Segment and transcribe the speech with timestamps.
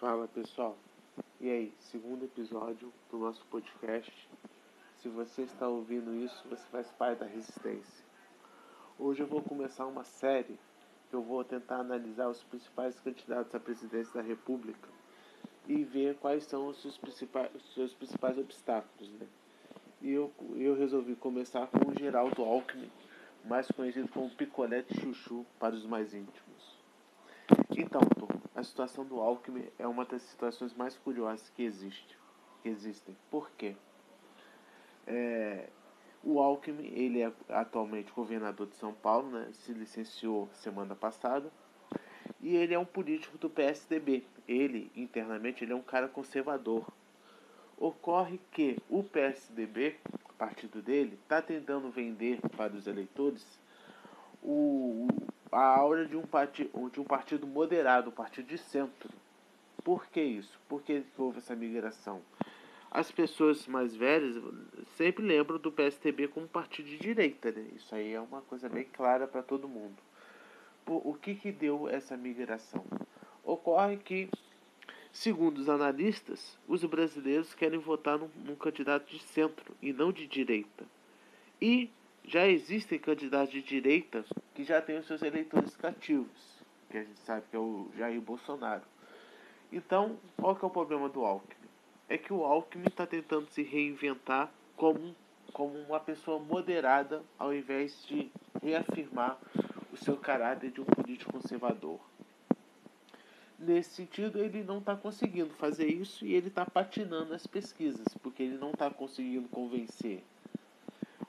[0.00, 0.76] Fala pessoal,
[1.40, 4.12] e aí, segundo episódio do nosso podcast.
[4.96, 8.04] Se você está ouvindo isso, você faz parte da resistência.
[8.98, 10.58] Hoje eu vou começar uma série
[11.08, 14.88] que eu vou tentar analisar os principais candidatos à presidência da República
[15.68, 19.08] e ver quais são os seus principais, os seus principais obstáculos.
[19.12, 19.28] Né?
[20.02, 22.90] E eu, eu resolvi começar com o Geraldo Alckmin,
[23.44, 26.53] mais conhecido como Picolete Chuchu para os mais íntimos.
[27.76, 28.00] Então,
[28.54, 32.16] a situação do Alckmin é uma das situações mais curiosas que, existe,
[32.62, 33.16] que existem.
[33.30, 33.74] Por quê?
[35.06, 35.68] É,
[36.22, 39.48] o Alckmin, ele é atualmente governador de São Paulo, né?
[39.52, 41.50] se licenciou semana passada,
[42.40, 44.24] e ele é um político do PSDB.
[44.46, 46.86] Ele, internamente, ele é um cara conservador.
[47.76, 49.96] Ocorre que o PSDB,
[50.38, 53.44] partido dele, está tentando vender para os eleitores
[54.42, 55.08] o,
[55.54, 59.10] a aura de um, partido, de um partido moderado, um partido de centro.
[59.84, 60.58] Por que isso?
[60.68, 62.20] Por que houve essa migração?
[62.90, 64.42] As pessoas mais velhas
[64.96, 67.66] sempre lembram do PSTB como partido de direita, né?
[67.74, 69.96] Isso aí é uma coisa bem clara para todo mundo.
[70.84, 72.84] Por, o que, que deu essa migração?
[73.42, 74.28] Ocorre que,
[75.12, 80.26] segundo os analistas, os brasileiros querem votar num, num candidato de centro e não de
[80.26, 80.84] direita.
[81.60, 81.90] E
[82.34, 84.24] já existem candidatos de direita
[84.56, 88.20] que já têm os seus eleitores cativos, que a gente sabe que é o Jair
[88.20, 88.82] Bolsonaro.
[89.72, 91.68] Então, qual que é o problema do Alckmin?
[92.08, 95.14] É que o Alckmin está tentando se reinventar como,
[95.52, 99.38] como uma pessoa moderada, ao invés de reafirmar
[99.92, 102.00] o seu caráter de um político conservador.
[103.56, 108.42] Nesse sentido, ele não está conseguindo fazer isso e ele está patinando as pesquisas, porque
[108.42, 110.24] ele não está conseguindo convencer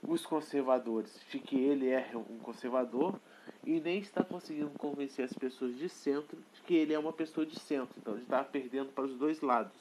[0.08, 3.20] os conservadores de que ele é um conservador
[3.66, 7.46] e nem está conseguindo convencer as pessoas de centro de que ele é uma pessoa
[7.46, 7.96] de centro.
[7.98, 9.74] Então ele está perdendo para os dois lados.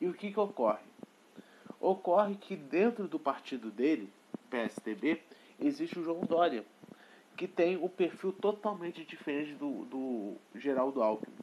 [0.00, 0.82] E o que, que ocorre?
[1.80, 4.08] Ocorre que dentro do partido dele,
[4.50, 5.20] PSDB,
[5.58, 6.64] existe o João Dória,
[7.36, 11.34] que tem um perfil totalmente diferente do, do Geraldo Alckmin.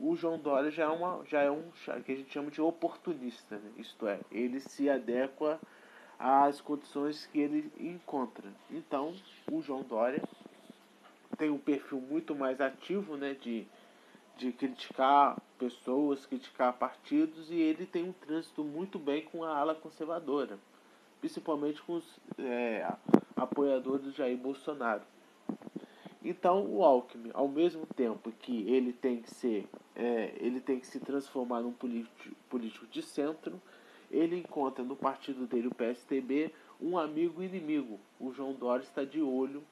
[0.00, 1.70] O João Dória já é, uma, já é um
[2.04, 3.72] que a gente chama de oportunista, né?
[3.78, 5.58] isto é, ele se adequa
[6.18, 8.48] as condições que ele encontra.
[8.70, 9.14] Então,
[9.50, 10.22] o João Dória
[11.36, 13.66] tem um perfil muito mais ativo, né, de,
[14.36, 19.74] de criticar pessoas, criticar partidos, e ele tem um trânsito muito bem com a ala
[19.74, 20.58] conservadora,
[21.20, 22.90] principalmente com os é,
[23.34, 25.02] apoiadores do Jair Bolsonaro.
[26.24, 30.86] Então, o Alckmin, ao mesmo tempo que ele tem que ser, é, ele tem que
[30.86, 33.60] se transformar num político, político de centro,
[34.16, 38.00] ele encontra no partido dele, o PSTB, um amigo inimigo.
[38.18, 39.62] O João Dória está de olho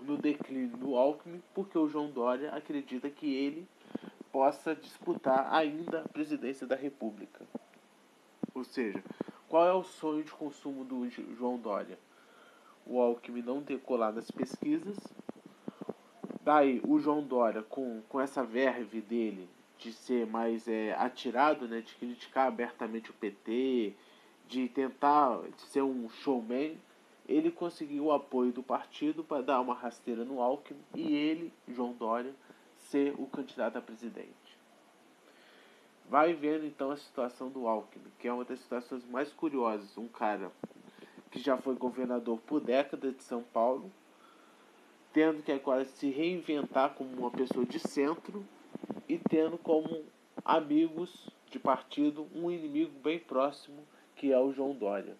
[0.00, 3.66] no declínio do Alckmin, porque o João Dória acredita que ele
[4.30, 7.46] possa disputar ainda a presidência da República.
[8.54, 9.02] Ou seja,
[9.48, 11.98] qual é o sonho de consumo do João Dória?
[12.86, 14.96] O Alckmin não decolar nas pesquisas.
[16.42, 21.80] Daí, o João Dória, com, com essa verve dele de ser mais é, atirado, né,
[21.80, 23.94] de criticar abertamente o PT,
[24.48, 26.76] de tentar ser um showman,
[27.28, 31.92] ele conseguiu o apoio do partido para dar uma rasteira no Alckmin e ele, João
[31.92, 32.34] Dória,
[32.76, 34.56] ser o candidato a presidente.
[36.08, 39.98] Vai vendo então a situação do Alckmin, que é uma das situações mais curiosas.
[39.98, 40.52] Um cara
[41.32, 43.90] que já foi governador por décadas de São Paulo,
[45.12, 48.46] tendo que agora se reinventar como uma pessoa de centro
[49.08, 50.04] e tendo como
[50.44, 53.82] amigos de partido um inimigo bem próximo
[54.14, 55.16] que é o João Dória.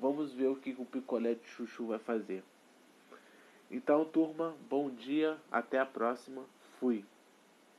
[0.00, 2.42] Vamos ver o que o picolé de chuchu vai fazer.
[3.70, 6.44] Então, turma, bom dia, até a próxima.
[6.78, 7.04] Fui.